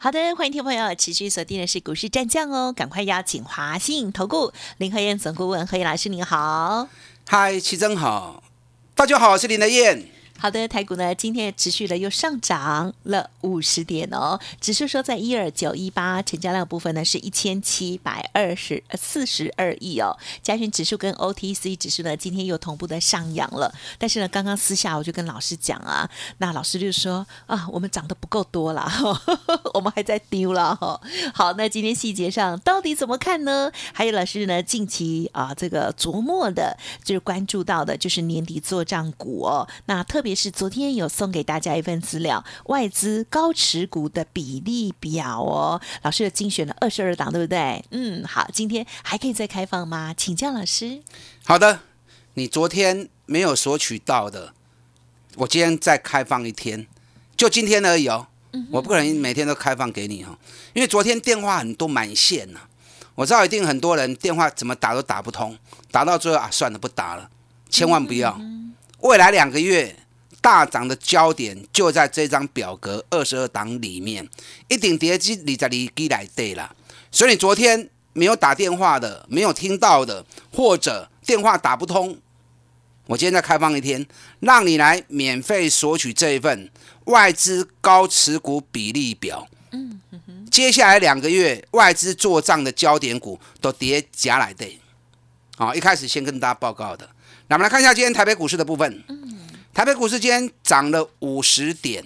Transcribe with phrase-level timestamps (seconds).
[0.00, 6.88] 好的，欢迎听众朋友持续锁定的是股市战将哦，赶快邀请华信投顾林和燕总顾问何燕老师，您好。
[7.26, 8.40] 嗨，齐真好，
[8.94, 10.08] 大家好，我是林和燕。
[10.40, 20.16] 好的，台股呢今天持续的又上涨了五十点哦，指数说在一二九一八，成交量部分呢是一千七百二十四十二亿哦。
[20.40, 26.08] 加权指数跟 OTC 指数呢今天又同步的上扬了，但是呢刚刚私下我就跟老师讲啊，
[26.38, 28.88] 那老师就说啊我们涨得不够多了，
[29.74, 31.00] 我们还在丢了哈。
[31.34, 33.72] 好，那今天细节上到底怎么看呢？
[33.92, 40.27] 还有老师呢近期啊这个琢磨的就是关注到的就是年底做账股哦，那特别。
[40.28, 45.80] 也是昨天有送给大家一份资料，外资高持股的比例表哦。
[46.02, 47.82] 老师有精选了二十二档，对不对？
[47.90, 50.12] 嗯，好，今天还可以再开放吗？
[50.14, 51.02] 请教老师。
[51.46, 51.80] 好的，
[52.34, 54.52] 你昨天没有索取到的，
[55.36, 56.86] 我今天再开放一天，
[57.34, 58.26] 就今天而已哦。
[58.70, 60.36] 我不可能每天都开放给你哦，
[60.74, 62.60] 因为昨天电话很多满线呢。
[63.14, 65.56] 我知道一定很多人电话怎么打都打不通，
[65.90, 67.30] 打到最后啊，算了，不打了，
[67.70, 68.38] 千万不要。
[69.00, 69.96] 未来两个月。
[70.40, 74.28] 大涨的焦点就在这张表格二十二档里面，
[74.68, 76.74] 一顶跌机你在你给来对了。
[77.10, 82.18] 所以你昨天没有打电话的，没有听到的，或者电话打不通，
[83.06, 84.06] 我今天再开放一天，
[84.40, 86.70] 让你来免费索取这一份
[87.04, 89.48] 外资高持股比例表。
[90.50, 94.78] 接下来两个月外资做账的焦点股都跌加来对。
[95.56, 97.08] 好，一开始先跟大家报告的，
[97.48, 99.04] 那我们来看一下今天台北股市的部分。
[99.78, 102.04] 台北股市今天涨了五十点，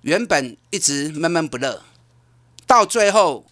[0.00, 1.82] 原本一直闷闷不乐，
[2.66, 3.44] 到最后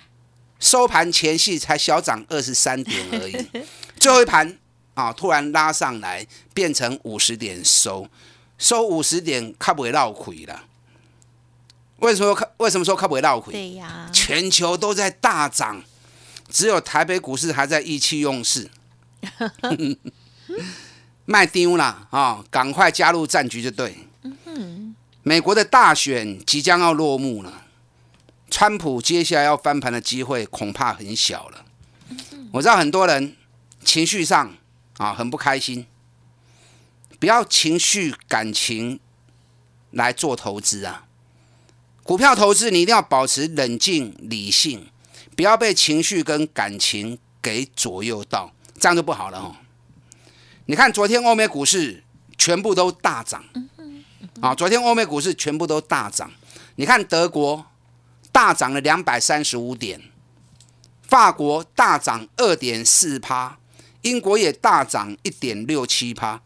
[0.58, 3.46] 收盘前夕才小涨二十三点而已。
[4.00, 4.56] 最后一盘
[4.94, 8.08] 啊，突然拉上来，变成五十点收，
[8.56, 10.64] 收五十点，看不会绕亏了。
[11.98, 12.50] 为什么看？
[12.56, 13.52] 为什么说看不会绕亏？
[13.52, 15.84] 对呀，全球都在大涨，
[16.48, 18.70] 只有台北股市还在意气用事。
[21.26, 22.44] 卖丢啦啊！
[22.50, 23.96] 赶快加入战局就对。
[25.22, 27.64] 美国的大选即将要落幕了，
[28.50, 31.64] 川普接下来要翻盘的机会恐怕很小了。
[32.52, 33.34] 我知道很多人
[33.82, 34.54] 情绪上
[34.98, 35.86] 啊很不开心，
[37.18, 39.00] 不要情绪感情
[39.90, 41.06] 来做投资啊！
[42.02, 44.88] 股票投资你一定要保持冷静理性，
[45.34, 49.56] 不要被情绪跟感情给左右到，这样就不好了哦。
[50.66, 52.02] 你看，昨天欧美股市
[52.38, 53.44] 全部都大涨，
[54.40, 56.30] 啊，昨天欧美股市全部都大涨。
[56.76, 57.66] 你看，德国
[58.32, 60.00] 大涨了两百三十五点，
[61.02, 63.58] 法国大涨二点四趴，
[64.00, 66.40] 英国也大涨一点六七趴。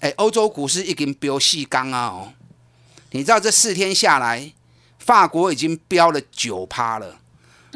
[0.00, 2.06] 哎，欧洲股市已经飙细钢啊！
[2.06, 2.32] 哦，
[3.10, 4.52] 你知道这四天下来，
[4.98, 7.20] 法国已经飙了九趴了。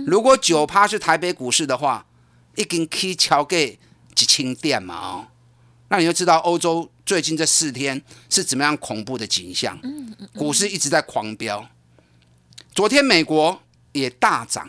[0.07, 2.07] 如果九趴是台北股市的话，
[2.57, 3.79] 已经可以超过一
[4.15, 4.95] 千点嘛！
[4.97, 5.27] 哦。
[5.89, 9.79] 那你就知道欧洲最近这四天是怎么样恐怖的景象。
[10.35, 11.67] 股市一直在狂飙。
[12.75, 13.63] 昨天美国
[13.93, 14.69] 也大涨，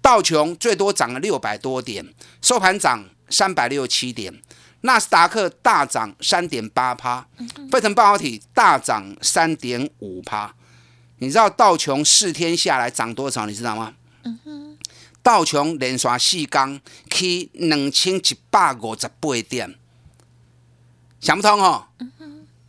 [0.00, 4.40] 道琼最多涨了六百多点，收盘涨三百六十七点。
[4.82, 7.26] 纳斯达克大涨三点八趴，
[7.70, 10.54] 费城半导体大涨三点五趴。
[11.18, 13.46] 你知道道琼四天下来涨多少？
[13.46, 13.94] 你知道吗？
[15.22, 16.80] 道琼连刷四钢
[17.10, 19.74] 去两千一百五十八点。
[21.26, 21.84] 想不通哦，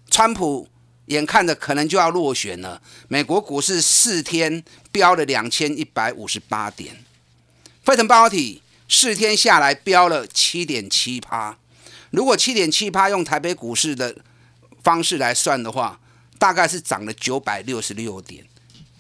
[0.10, 0.68] 川普
[1.06, 2.82] 眼看着可能就要落选了。
[3.08, 7.06] 美国股市四天飙了两千一百五十八点，
[7.84, 11.56] 费城半导体四天下来飙了七点七趴。
[12.10, 14.18] 如果七点七趴用台北股市的
[14.82, 16.00] 方式来算的话，
[16.40, 18.44] 大概是涨了九百六十六点。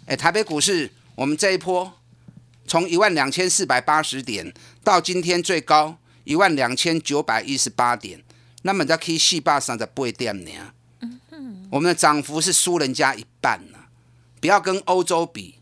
[0.05, 1.91] 哎，台北股市我们这一波
[2.67, 4.53] 从一万两千四百八十点
[4.83, 8.21] 到今天最高一万两千九百一十八点。
[8.63, 10.51] 那么在 K 四百三十八点呢，
[11.69, 13.77] 我们的涨幅是输人家一半呢。
[14.41, 15.55] 不要跟欧洲比，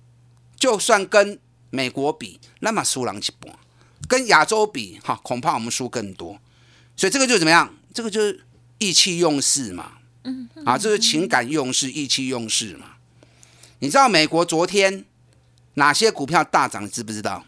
[0.57, 1.39] 就算跟
[1.69, 3.53] 美国比，那么输人一半。
[4.07, 6.39] 跟亚洲比，哈，恐怕我们输更多。
[6.95, 7.73] 所以这个就怎么样？
[7.93, 8.43] 这个就是
[8.77, 9.93] 意气用事嘛。
[10.65, 12.93] 啊，这是情感用事、意气用事嘛。
[13.79, 15.05] 你知道美国昨天
[15.75, 16.89] 哪些股票大涨？
[16.89, 17.45] 知不知道？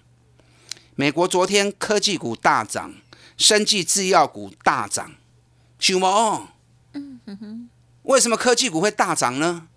[0.96, 2.94] 美国昨天科技股大涨。
[3.38, 5.12] 生技制药股大涨，
[5.80, 6.50] 什么？
[6.94, 7.70] 嗯哼
[8.04, 9.68] 为什么科技股会大涨呢？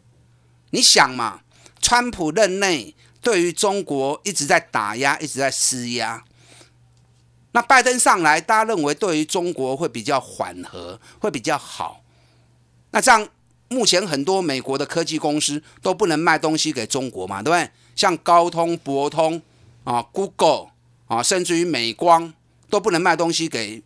[0.70, 1.40] 你想嘛，
[1.80, 6.24] 川普任内对于中国一直在打压，一直在施压。
[7.52, 12.02] 那拜登上来，大家认为对于中国会比较缓和，会比较好。
[12.92, 13.28] 那这样，
[13.68, 17.70] 目前很多美国的科技公司都不能卖东西给中国嘛，对不对？
[17.96, 19.42] 像高通、博通
[19.82, 20.68] 啊、Google
[21.08, 22.32] 啊，甚至于美光
[22.68, 23.82] 都不能卖东西给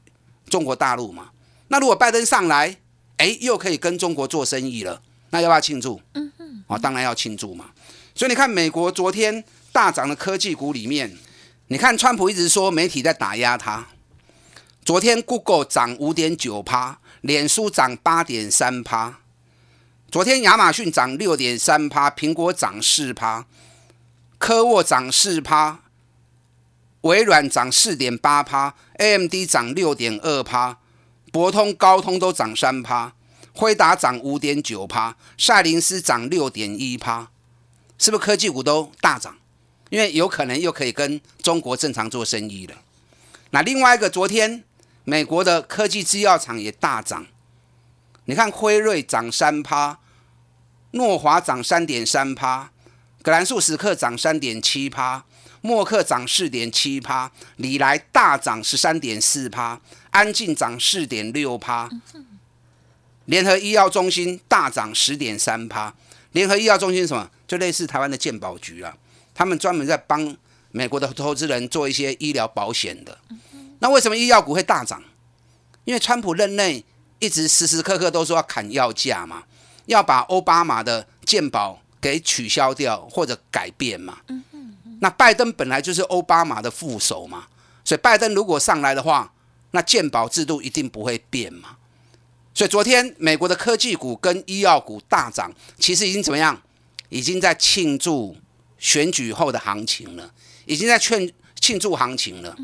[0.50, 1.30] 中国大陆嘛。
[1.68, 2.76] 那如果拜登上来，
[3.16, 5.00] 哎，又可以跟中国做生意了，
[5.30, 6.00] 那要不要庆祝？
[6.14, 7.70] 嗯嗯，啊，当然要庆祝嘛。
[8.14, 11.16] 所以你看，美国昨天大涨的科技股里面。
[11.68, 13.86] 你看，川普一直说媒体在打压他。
[14.84, 19.20] 昨天 Google 涨五点九趴，脸书涨八点三趴。
[20.10, 23.46] 昨天亚马逊涨六点三趴，苹果涨四趴，
[24.36, 25.80] 科沃涨四趴，
[27.00, 30.78] 微软涨四点八趴，AMD 涨六点二趴，
[31.34, 33.12] 博通、高通都涨三趴，
[33.52, 37.28] 辉达涨五点九趴，赛灵思涨六点一趴，
[37.98, 39.36] 是不是科技股都大涨？
[39.90, 42.76] 因为有可能又可以跟中国正常做生意了。
[43.50, 44.62] 那另外一个，昨天
[45.02, 47.26] 美国的科技制药厂也大涨。
[48.26, 49.98] 你看辉瑞涨三趴，
[50.92, 52.70] 诺华涨三点三趴，
[53.22, 55.24] 格兰素史克涨三点七趴，
[55.64, 59.80] 默克涨四点七趴，里来大涨十三点四趴，
[60.10, 61.88] 安进涨四点六趴，
[63.24, 65.94] 联合医药中心大涨十点三趴。
[66.32, 67.30] 联合医药中心什么？
[67.48, 68.94] 就类似台湾的健保局啊。
[69.34, 70.36] 他们专门在帮
[70.70, 73.18] 美国的投资人做一些医疗保险的。
[73.78, 75.02] 那为什么医药股会大涨？
[75.84, 76.84] 因为川普任内
[77.20, 79.44] 一直时时刻刻都说要砍药价嘛，
[79.86, 84.18] 要把奥巴马的健保给取消掉或者改变嘛。
[85.00, 87.46] 那拜登本来就是奥巴马的副手嘛，
[87.84, 89.32] 所以拜登如果上来的话，
[89.70, 91.76] 那鉴保制度一定不会变嘛。
[92.54, 96.60] 所以昨天美国的科技股跟医药股大涨，其实已经怎么样？
[97.08, 98.36] 已经在庆祝。
[98.76, 100.30] 选举后的行情了，
[100.66, 102.54] 已经在劝庆祝行情了。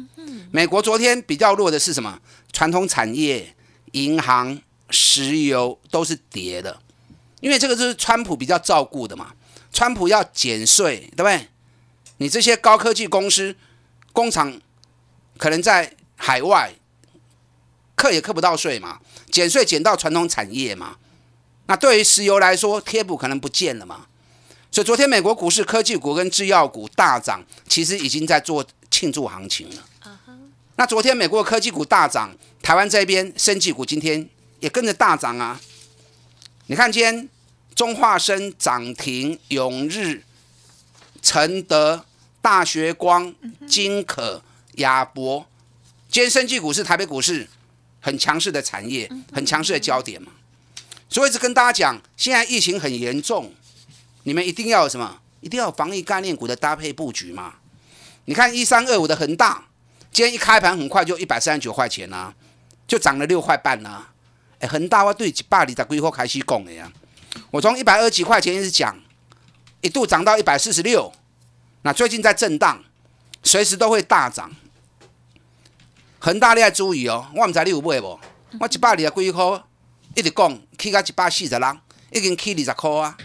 [0.51, 2.21] 美国昨天比较弱的是什么？
[2.53, 3.57] 传统产业、
[3.93, 4.61] 银行、
[4.91, 6.79] 石油都是跌的，
[7.41, 9.33] 因为这个就是川普比较照顾的嘛。
[9.73, 11.49] 川普要减税，对不对？
[12.21, 13.57] 你这些高科技公司
[14.13, 14.61] 工厂
[15.39, 16.71] 可能在海外，
[17.97, 19.01] 课也课不到税嘛，
[19.31, 20.97] 减税减到传统产业嘛。
[21.67, 24.07] 那对于石油来说，贴补可能不见了嘛。
[24.71, 30.21] 所以昨天美国股市科技股跟制药股大涨，其实已经在做庆祝行情了。
[30.77, 34.29] 那昨天美国科技股大涨，台湾这边生技股今天
[34.61, 35.59] 也跟着大涨啊。
[36.67, 37.29] 你看今天
[37.75, 40.23] 中化生涨停，永日、
[41.23, 42.05] 承德、
[42.43, 43.35] 大学光、
[43.67, 44.43] 金可、
[44.77, 45.47] 亚博，
[46.09, 47.49] 今天生技股是台北股市
[48.01, 50.33] 很强势的产业，很强势的焦点嘛。
[51.09, 53.53] 所以一直跟大家讲，现在疫情很严重。
[54.23, 55.21] 你们一定要有什么？
[55.41, 57.55] 一定要防疫概念股的搭配布局嘛？
[58.27, 59.65] 你看一三二五的恒大，
[60.13, 62.35] 今天一开盘很快就一百三十九块钱啦，
[62.87, 64.13] 就涨了六块半啦。
[64.59, 66.93] 哎，恒大我对一百二十几块开始讲的呀。
[67.51, 68.99] 我从一百二十几块钱一直讲，
[69.81, 71.11] 一度涨到一百四十六，
[71.83, 72.83] 那最近在震荡，
[73.43, 74.51] 随时都会大涨。
[76.19, 78.21] 恒大你要注意哦，我唔知你有买无？
[78.61, 79.63] 我一百二十几块
[80.15, 81.79] 一直讲，起到一百四十六，
[82.13, 83.17] 已经起二十块啊。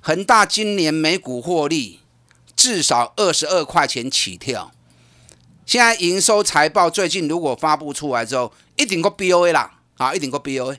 [0.00, 2.00] 恒大今年每股获利
[2.54, 4.70] 至少二十二块钱起跳，
[5.64, 10.76] 现在营收财报最近如果发布出来之后，一定个 BOA 啦，啊，一定个 BOA。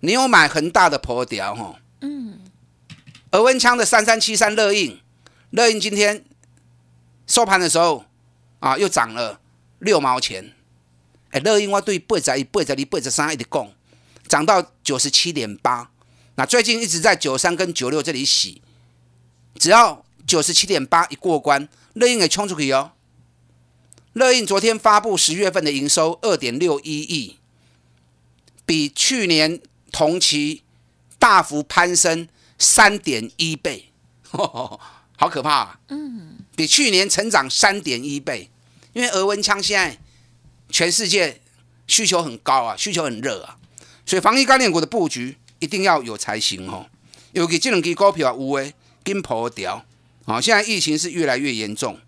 [0.00, 1.76] 你有买恒大的破条吼？
[2.02, 2.40] 嗯。
[3.30, 5.00] 额温枪的三三七三乐印，
[5.54, 6.24] 乐印今天
[7.28, 8.04] 收盘的时候
[8.58, 9.40] 啊，又涨了
[9.78, 10.52] 六毛钱。
[11.30, 13.70] 哎，乐印我对八十一、八十二、八十三一直讲，
[14.26, 15.92] 涨到九十七点八。
[16.34, 18.62] 那最近一直在九三跟九六这里洗，
[19.54, 22.90] 只要九十七点八一过关，乐印给冲出去哦。
[24.14, 27.38] 乐印昨天发布十月份的营收二点六一亿，
[28.66, 29.60] 比去年
[29.92, 30.64] 同期
[31.20, 33.92] 大幅攀升三点一倍，
[35.24, 35.80] 好可怕啊！
[35.88, 38.50] 嗯，比去年成长三点一倍，
[38.92, 39.98] 因为俄温枪现在
[40.68, 41.40] 全世界
[41.86, 43.56] 需求很高啊，需求很热啊，
[44.04, 45.36] 所以防疫概念股的布局。
[45.60, 46.84] 一定要有才行哦，
[47.32, 49.82] 尤其这两支股票有诶，跟破掉
[50.26, 50.38] 啊！
[50.38, 51.98] 现在疫情是越来越严重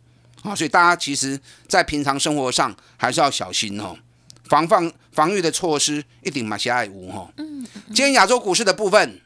[0.43, 3.97] 啊，所以大家其实在平常生活上还是要小心哦，
[4.45, 7.33] 防范防御的措施一定马下爱无哈。
[7.39, 7.67] 嗯。
[7.87, 9.23] 今天亚洲股市的部分，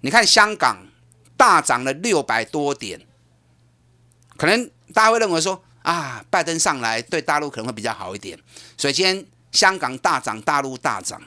[0.00, 0.84] 你看香港
[1.40, 3.00] 大涨了六百多点，
[4.36, 8.38] 可能大家会认为说啊，拜登上来对大陆可能会比较好一点，
[8.76, 11.18] 所以今天香港大涨，大陆大涨。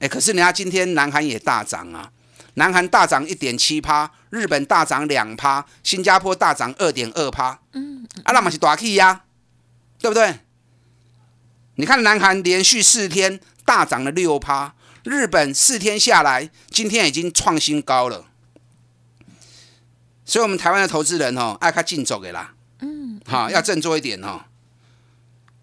[0.00, 2.10] 哎，可是人家今天南韩也大涨啊，
[2.54, 7.60] 南韩大涨一点七趴，日本大涨两趴，新加坡大涨二点二趴。
[7.74, 9.22] 嗯，啊，那嘛是大 K 呀，
[10.00, 10.40] 对不对？
[11.76, 14.74] 你看南韩连续四天大涨了六趴，
[15.04, 18.24] 日本四天下来，今天已经创新高了。
[20.28, 22.52] 所以，我们台湾的投资人哦，爱看竞走的啦。
[22.80, 24.42] 嗯，好，要振作一点哦。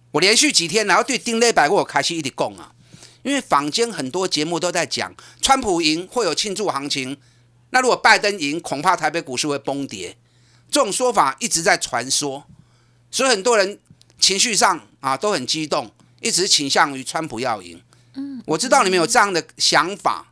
[0.09, 2.73] 我连续几天，然后对丁磊百货开始一直供啊。
[3.21, 7.15] 因为坊间很多节目都在讲，川普赢会有庆祝行情，
[7.69, 10.17] 那如果拜登赢，恐怕台北股市会崩跌。
[10.71, 12.45] 这种说法一直在传说，
[13.11, 13.79] 所以很多人
[14.19, 15.91] 情绪上啊都很激动，
[16.21, 17.79] 一直倾向于川普要赢。
[18.15, 20.31] 嗯，我知道你们有这样的想法，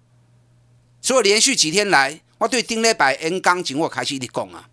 [1.03, 4.67] 所以连续几天来，我对丁礼拜 N 钢紧我开始一讲啊。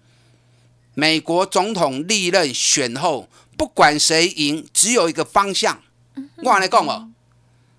[0.94, 5.80] 美国总统历任选后，不管谁赢，只有一个方向。
[6.42, 7.08] 我来讲哦。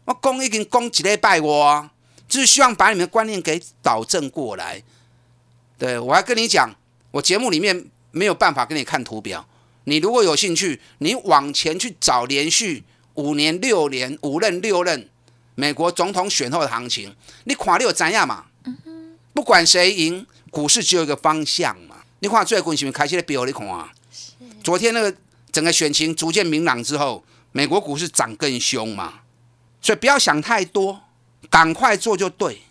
[0.05, 1.91] 我讲已经讲几礼拜我啊，
[2.25, 4.81] 就是希望把你们的观念给导正过来。
[5.77, 6.73] 对我还跟你讲，
[7.11, 9.45] 我节目里面没有办法给你看图表。
[9.83, 15.09] 你如果有兴趣，你往前去找连续五年、六年、五任、六任
[15.55, 18.45] 美国总统选后的行情，你看你有怎样嘛？
[19.33, 21.97] 不管谁赢，股市只有一个方向嘛。
[22.19, 23.91] 你看最近是不是开始的表你看啊？
[24.63, 25.15] 昨天那个
[25.51, 29.21] 整个选情逐渐明朗之后，美国股市涨更凶嘛。
[29.81, 31.01] 所以不要想太多，
[31.49, 32.61] 赶快做就对，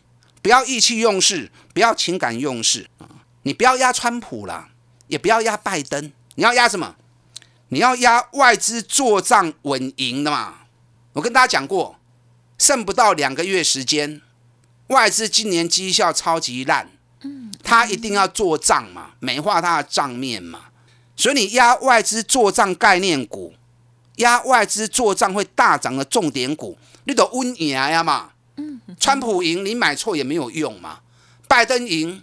[0.40, 2.88] 不要意气用事，不要情感用事
[3.42, 4.68] 你不要压川普了，
[5.08, 6.94] 也不要压拜登，你要压什么？
[7.70, 10.58] 你要压外资做账稳赢的嘛。
[11.14, 11.96] 我跟大家讲过，
[12.58, 14.20] 剩不到两个月时间，
[14.90, 16.88] 外资今年绩效超级烂，
[17.22, 20.66] 嗯，他一定要做账嘛，美化他的账面嘛。
[21.16, 23.54] 所以你压外资做账概念股，
[24.16, 26.78] 压外资做账会大涨的重点股。
[27.04, 28.30] 你都温赢呀嘛，
[28.98, 31.00] 川普赢你买错也没有用嘛，
[31.48, 32.22] 拜登赢，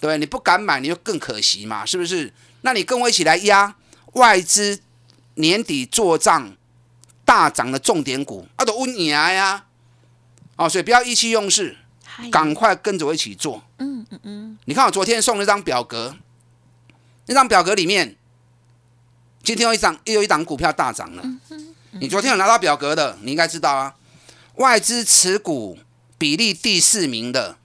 [0.00, 0.16] 对？
[0.18, 2.32] 你不敢买，你就更可惜嘛，是不是？
[2.62, 3.74] 那你跟我一起来压
[4.14, 4.80] 外资
[5.34, 6.56] 年底做账
[7.24, 9.66] 大涨的重点股，啊，都温赢呀，
[10.56, 11.76] 哦，所以不要意气用事，
[12.30, 13.62] 赶快跟着我一起做。
[13.78, 16.16] 嗯嗯嗯，你看我昨天送了一张表格，
[17.26, 18.16] 那张表格里面，
[19.42, 21.22] 今天有一张又有一档股票大涨了。
[21.92, 23.94] 你昨天有拿到表格的，你应该知道啊。
[24.56, 25.78] 外资持股
[26.18, 27.56] 比例第四名的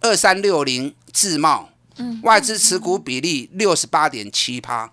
[0.00, 4.92] 二三六零自贸，嗯，外资持股比例六十八点七趴。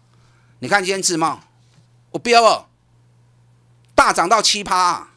[0.59, 1.41] 你看今天自贸，
[2.11, 2.67] 我标哦，
[3.95, 4.77] 大涨到七趴。
[4.77, 5.07] 啊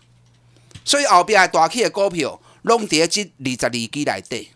[0.86, 4.50] 所以后边还大 K 的股票，拢跌至二十二基来对，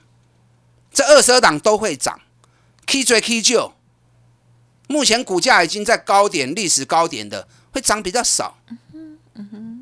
[0.93, 2.21] 这二十二档都会涨
[2.87, 3.75] ，K 追 K 就，
[4.87, 8.59] 目前股价已经在高点，历史高点的会涨比较少。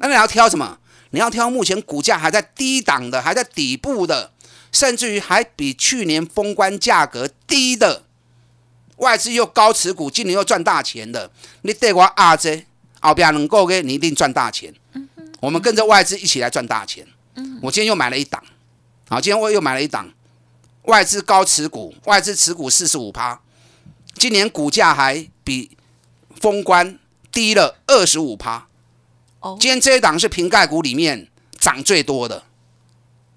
[0.00, 0.78] 那你要挑什么？
[1.10, 4.32] 你要挑目前股价还在低档的，还在底部的，
[4.72, 8.02] 甚至于还比去年封关价格低的，
[8.96, 11.30] 外资又高持股，今年又赚大钱的，
[11.62, 12.66] 你对我阿姐
[13.00, 14.74] 后边能够给你一定赚大钱。
[15.40, 17.06] 我们跟着外资一起来赚大钱。
[17.62, 18.42] 我今天又买了一档，
[19.08, 20.10] 好，今天我又买了一档。
[20.84, 23.40] 外资高持股，外资持股四十五趴，
[24.14, 25.76] 今年股价还比
[26.40, 26.96] 封关
[27.32, 28.68] 低了二十五趴。
[29.58, 31.28] 今天这一档是瓶盖股里面
[31.58, 32.44] 涨最多的，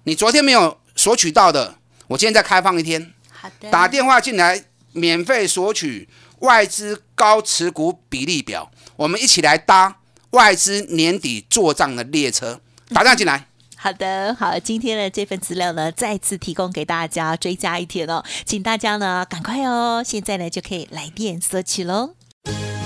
[0.04, 1.76] 你昨天没有索取到的，
[2.06, 9.98] 我今天再开放一天，好的，打电话进来免费索取外资高持股比例表，我们一起来搭
[10.30, 12.60] 外资年底做账的列车，
[12.94, 13.48] 打电话进来。
[13.82, 22.10] 好的，好，今天的这份资料呢，再次提供给大家追加一天哦，请大家呢赶快哦，现在呢就可以来电索取喽。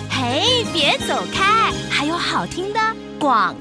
[0.09, 2.79] 嘿，别走开，还有好听的。
[3.19, 3.57] 广。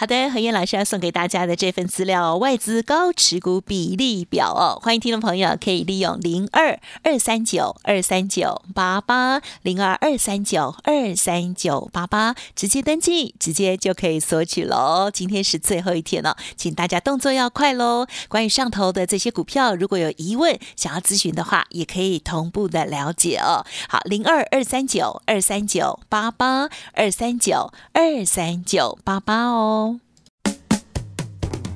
[0.00, 15.10] 好的，何燕老师要送给大家的这份资料，外资高持股比例表哦，欢迎听众朋友可以利用零二二三九二三九八八零二二三九二三九八八直接登记，直接就可以索取喽。
[15.12, 18.06] 今天是最后一天了，请大家动作要快喽。
[18.30, 23.66] 关于上头的这些股票，如果有疑问想要咨询的话，也可以同步的了解哦。
[23.86, 29.89] 好，零二二三九二三九八八二三九二三九八八哦。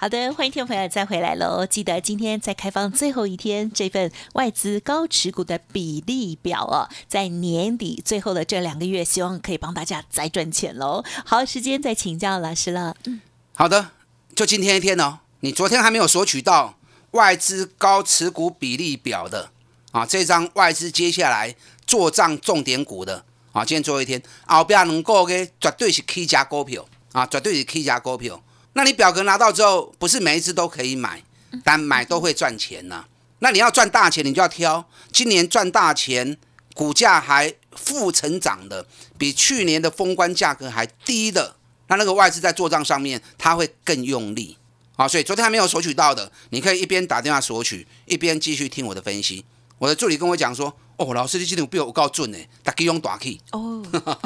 [0.00, 1.66] 好的，欢迎听众朋友再回来喽！
[1.66, 11.02] 记得今天在开放最后一天，这份外资高持股的比例表哦，在年底最后的这两个月，希望可以帮大家再赚钱喽。
[11.24, 12.94] 好，时间再请教老师了。
[13.06, 13.20] 嗯，
[13.56, 13.90] 好的，
[14.36, 15.18] 就今天一天哦。
[15.40, 16.78] 你昨天还没有索取到
[17.10, 19.50] 外资高持股比例表的
[19.90, 21.56] 啊，这张外资接下来
[21.88, 28.40] 做账重点股的啊，今天最后一天，后边能够嘅绝对是 K 加股票啊，绝对是 K 加股票。
[28.78, 31.20] 那你表格拿到之后，不是每一只都可以买，
[31.64, 33.04] 但买都会赚钱呐。
[33.40, 36.38] 那你要赚大钱，你就要挑今年赚大钱，
[36.74, 38.86] 股价还负成长的，
[39.18, 41.56] 比去年的封关价格还低的。
[41.88, 44.56] 那那个外资在做账上面，它会更用力
[44.94, 45.08] 啊。
[45.08, 49.44] 所以昨天还没有索取到的，你可以一边打电话索取，一边继续听我的分析。
[49.78, 53.84] 我的助理跟我讲说：“哦，老师，你今天比我够准呢，大家用大气哦。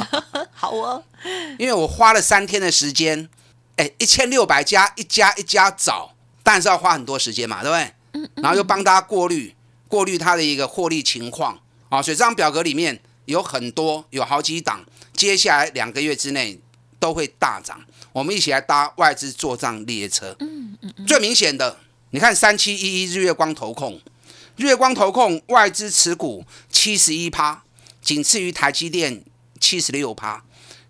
[0.52, 1.02] 好哦，
[1.58, 3.30] 因为我花了三天的时间。”
[3.76, 7.92] 哎，一千六百家，一家一家找，但是要花很多时间嘛，对不对？
[8.12, 8.30] 嗯。
[8.36, 9.54] 然后又帮大家过滤，
[9.88, 12.02] 过滤它的一个获利情况啊。
[12.02, 16.60] 所以这张表格里面有很多，有好几档，接下来两个月之内
[16.98, 17.82] 都会大涨。
[18.12, 20.36] 我们一起来搭外资做账列车。
[20.40, 21.06] 嗯嗯。
[21.06, 21.78] 最明显的，
[22.10, 23.98] 你看三七一一日月光投控，
[24.56, 27.62] 日月光投控外资持股七十一趴，
[28.02, 29.24] 仅次于台积电
[29.58, 30.44] 七十六趴。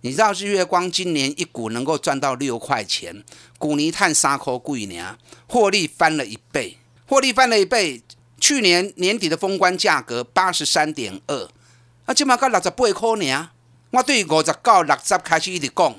[0.04, 3.22] 你知道日月光今年一股能够赚到六块钱，
[3.56, 5.16] 股泥碳三颗贵呢，
[5.46, 8.02] 获利翻了一倍，获利翻了一倍。
[8.40, 11.48] 去年年底的封关价格八十三点二，
[12.06, 13.50] 啊，今嘛到六十八块呢。
[13.90, 15.94] 我对五十到六十开始一直讲，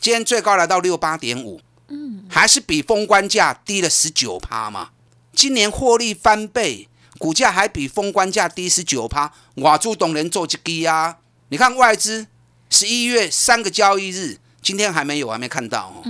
[0.00, 4.92] 今天最高来到六八点五，嗯，还是比封关价低了十九趴嘛。
[5.34, 11.18] 今年获利翻倍，股价还比封关价低十九趴，我主动人做一支啊。
[11.50, 12.28] 你看外资。
[12.72, 16.02] 十一月三个交易日，今天还没有，还没看到哦。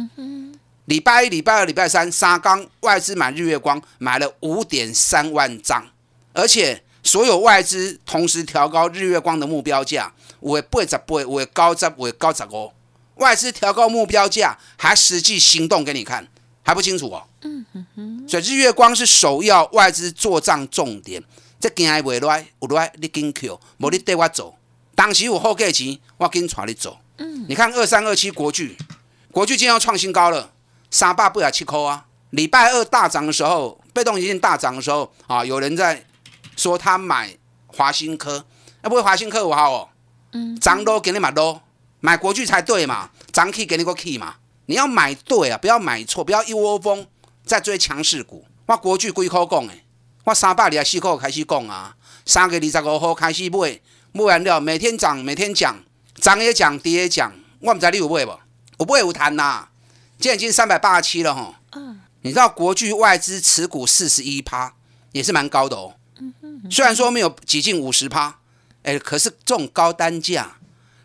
[0.84, 5.84] 礼拜一、礼拜二、礼拜三，沙钢外资买日月光买了五点三万张，
[6.32, 12.72] 而且所有外资同时调高日月光的目标价，为八十八，为高十，为高十五。
[13.16, 16.28] 外资调高目标价，还实际行动给你看，
[16.62, 17.26] 还不清楚哦。
[17.42, 21.20] 嗯哼所以日月光是首要外资做账重点，
[21.58, 24.54] 这今还未来，有来你紧扣，无你带我走。
[24.94, 26.98] 当时有后价钱，我跟带你走。
[27.18, 28.76] 嗯，你看二三二七国巨，
[29.30, 30.52] 国巨今天要创新高了，
[30.90, 32.06] 三百八十七块啊！
[32.30, 36.04] 礼拜二大涨的时候，被动一件大涨的时候啊，有人在
[36.56, 38.44] 说他买华新科，
[38.80, 39.88] 啊不会华新科我好哦。
[40.32, 41.60] 嗯，涨多给你买多，
[42.00, 47.06] 买国巨才对嘛，涨 K 给你个 K 嘛，你要买对啊，不要买错，不要一窝蜂
[47.44, 48.46] 在追强势股。
[48.66, 49.84] 我国巨几块讲诶，
[50.24, 53.80] 我三百二十四块开始讲啊，三月二十五号开始买。
[54.12, 55.82] 不然了，每天涨，每天讲，
[56.16, 57.32] 涨也讲，跌也讲。
[57.60, 58.38] 我唔知你有买不？
[58.78, 59.68] 我不会有谈呐。
[60.18, 61.60] 现在已经三百八十七了哈。
[61.72, 62.00] 嗯。
[62.20, 64.74] 你知道国巨外资持股四十一趴，
[65.12, 65.94] 也是蛮高的哦。
[66.18, 66.34] 嗯
[66.70, 68.38] 虽然说没有挤进五十趴，
[68.82, 70.58] 哎，可是这种高单价，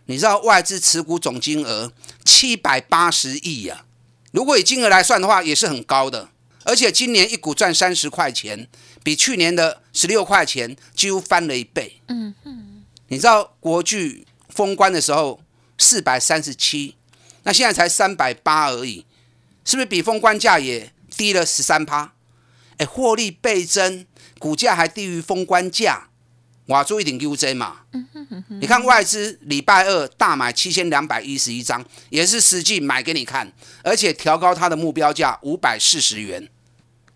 [0.05, 1.91] 你知道外资持股总金额
[2.23, 3.85] 七百八十亿呀。
[4.31, 6.29] 如果以金额来算的话，也是很高的。
[6.63, 8.67] 而且今年一股赚三十块钱，
[9.01, 12.01] 比去年的十六块钱几乎翻了一倍。
[12.09, 12.76] 嗯嗯。
[13.09, 15.39] 你知道国巨封关的时候
[15.77, 16.95] 四百三十七，
[17.43, 19.05] 那现在才三百八而已，
[19.63, 22.13] 是不是比封关价也低了十三趴？
[22.77, 24.05] 哎，获利倍增，
[24.37, 26.09] 股价还低于封关价，
[26.67, 27.81] 哇，做一点 UJ 嘛。
[28.59, 33.51] 你看外资礼拜二大买七千两百一十一张，也是实际买给你看，
[33.83, 36.49] 而且调高它的目标价五百四十元。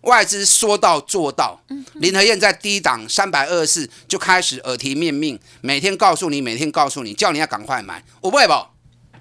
[0.02, 1.60] 外资说到做到，
[1.94, 8.52] 林和燕在低档三百二十四就开始耳提面命，每天告诉你，每天告诉你，叫你要赶快买，有买不？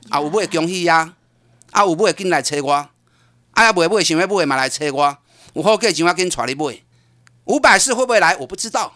[0.09, 1.13] 啊，有买恭喜呀！
[1.69, 2.89] 啊，有买进来找我，啊，
[3.63, 5.17] 要买买想要买嘛来找我，
[5.53, 6.81] 有好价钱我跟带你买。
[7.45, 8.35] 五百四会不会来？
[8.37, 8.91] 我不知道，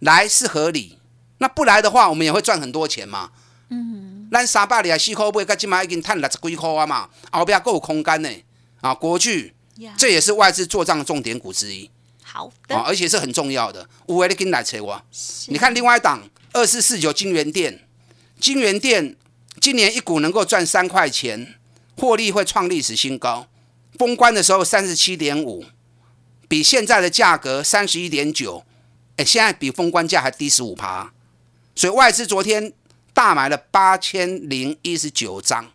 [0.00, 0.98] 来是合理，
[1.38, 3.30] 那不来的话，我们也会赚很多钱嘛。
[3.70, 8.28] 嗯，咱三百二十四块买，到今嘛已经赚六十几块啊嘛，后边够有空间呢。
[8.80, 9.54] 啊，国巨。
[9.96, 11.90] 这也是外资做账的重点股之一，
[12.22, 13.88] 好的，而且是很重要的。
[14.06, 15.02] 五位的跟来扯我，
[15.48, 17.86] 你看另外一档二四四九金源店，
[18.40, 19.16] 金源店
[19.60, 21.54] 今年一股能够赚三块钱，
[21.96, 23.46] 获利会创历史新高。
[23.98, 25.64] 封关的时候三十七点五，
[26.46, 28.64] 比现在的价格三十一点九，
[29.16, 31.12] 哎，现在比封关价还低十五趴。
[31.74, 32.72] 所以外资昨天
[33.12, 35.70] 大买了八千零一十九张，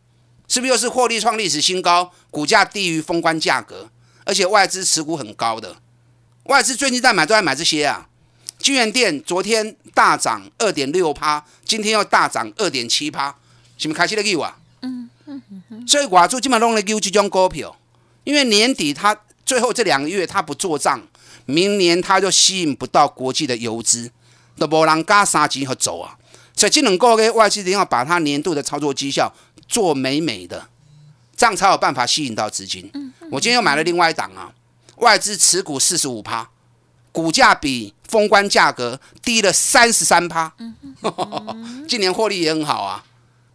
[0.47, 3.89] 是不是又是获利创历史新高，股价低于封关价格，
[4.25, 5.75] 而且外资持股很高的？
[6.43, 8.07] 外资最近在买都在买这些啊。
[8.59, 13.35] 金源店昨天大涨二点六趴，今天又大涨二点七趴，
[13.77, 14.57] 是不是开始在救啊？
[14.81, 15.87] 嗯嗯嗯。
[15.87, 17.75] 所以外资基本弄来救这种股票，
[18.23, 21.01] 因为年底他最后这两个月他不做账，
[21.45, 24.09] 明年他就吸引不到国际的游资，
[24.57, 26.17] 都无人加三钱和走啊。
[26.55, 29.33] 所以这两个月外资一定要把它年度的操作绩效
[29.67, 30.69] 做美美的，
[31.35, 32.91] 这样才有办法吸引到资金。
[33.31, 34.51] 我今天又买了另外一档啊，
[34.97, 36.49] 外资持股四十五趴，
[37.11, 40.53] 股价比封关价格低了三十三趴。
[41.87, 43.03] 今年获利也很好啊。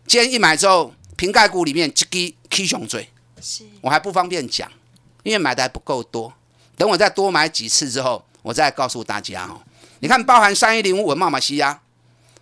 [0.06, 2.06] 今天一买之后，瓶盖股里面一支
[2.50, 3.08] K 熊最，
[3.80, 4.70] 我还不方便讲，
[5.22, 6.32] 因为买的还不够多。
[6.76, 9.60] 等我再多买几次之后，我再告诉大家哦。
[10.00, 11.80] 你看，包含三一零五文茂马西亚。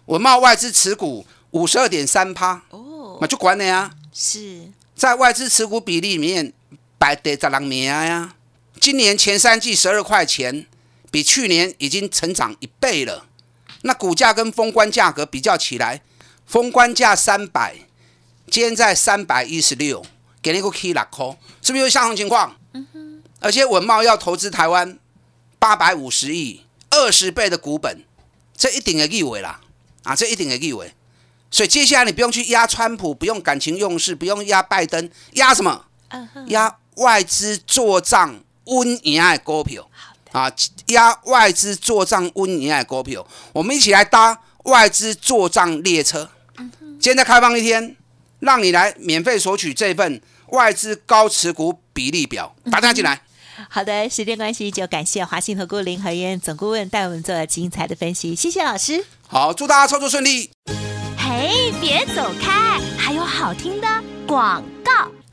[0.07, 3.91] 文茂外资持股五十二点三趴，哦，那就管了呀。
[4.13, 6.55] 是在外资持股比例里面
[6.97, 8.35] 摆第十名呀。
[8.81, 10.67] 今年前三季十二块钱，
[11.11, 13.27] 比去年已经成长一倍了。
[13.83, 16.01] 那股价跟封关价格比较起来，
[16.47, 17.77] 封关价三百，
[18.51, 20.03] 今天在三百一十六，
[20.41, 21.27] 给你个 key 六块，
[21.61, 22.57] 是不是有相同情况？
[22.73, 23.23] 嗯。
[23.41, 24.99] 而且文茂要投资台湾
[25.59, 28.03] 八百五十亿，二十倍的股本，
[28.57, 29.61] 这一定的意味啦。
[30.05, 30.95] 啊，这一定的意味，
[31.51, 35.85] 所以接下来你不用去压川普，不用感情用事，不用压拜登，压什么？
[36.49, 39.89] 压外资做账温赢的股票。
[40.33, 40.53] 啊，
[40.89, 46.29] 压外资做账温赢的股票，我们一起来搭外资做账列车。
[47.01, 47.97] 今天在开放一天，
[48.41, 53.23] 让你来免费索取这份外资高持股比例表，打电话进来。
[53.71, 59.07] 好的，时间关系就感谢华信投顾林和燕总顾问带我们做精彩的分析，谢谢老师。
[59.27, 60.51] 好，祝大家操作顺利。
[61.37, 63.87] 哎，别走开，还有好听的
[64.27, 64.65] 广。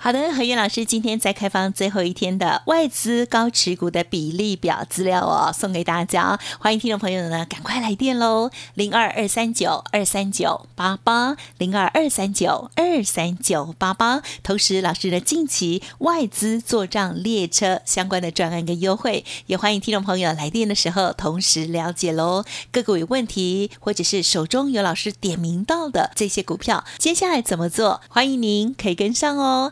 [0.03, 6.37] 好的，何燕老师今天在开放最后一天的外资高持股的比例表资料哦，送给大家。
[6.59, 14.21] 欢迎听众朋友呢，赶快来电喽，零二二三九二三九八八，零二二三九二三九八八。
[14.43, 22.43] 同时，老师的近期外资做账列车相关的专案跟优惠，也欢迎听众朋友来电的时候同时了解喽。
[22.73, 28.01] 个股有问题，或者是手中有老师点名到的这些股票，接下来怎么做？
[28.09, 29.71] 欢迎您可以跟上哦。